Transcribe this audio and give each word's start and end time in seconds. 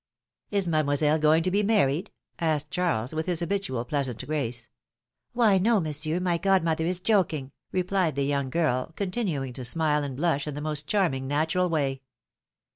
Is 0.49 0.67
Mademoiselle 0.67 1.19
going 1.19 1.43
to 1.43 1.51
be 1.51 1.61
married 1.61 2.09
asked 2.39 2.71
Charles, 2.71 3.13
with 3.13 3.27
his 3.27 3.39
habitual 3.41 3.85
pleasant 3.85 4.25
grace. 4.25 4.67
^^Why, 5.35 5.61
no! 5.61 5.79
Monsieur, 5.79 6.19
my 6.19 6.39
godmother 6.39 6.87
is 6.87 6.99
joking,'' 6.99 7.51
replied 7.71 8.15
the 8.15 8.25
young 8.25 8.49
girl, 8.49 8.93
continuing 8.95 9.53
to 9.53 9.63
smile 9.63 10.03
and 10.03 10.17
blush 10.17 10.47
in 10.47 10.55
the 10.55 10.59
most 10.59 10.87
charming, 10.87 11.27
natural 11.27 11.69
way. 11.69 12.01